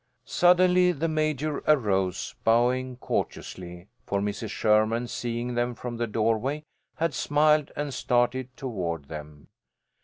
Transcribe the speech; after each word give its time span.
Suddenly 0.25 0.93
the 0.93 1.07
Major 1.07 1.57
arose, 1.67 2.33
bowing 2.43 2.97
courteously, 2.97 3.85
for 4.07 4.19
Mrs. 4.19 4.49
Sherman, 4.49 5.05
seeing 5.07 5.53
them 5.53 5.75
from 5.75 5.97
the 5.97 6.07
doorway, 6.07 6.63
had 6.95 7.13
smiled 7.13 7.71
and 7.75 7.93
started 7.93 8.49
toward 8.57 9.09
them. 9.09 9.49